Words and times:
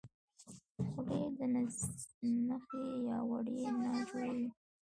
خولۍ 0.87 1.23
د 1.37 1.39
نخي 2.47 2.85
یا 3.09 3.17
وړۍ 3.29 3.61
نه 3.81 3.89
جوړیږي. 4.09 4.47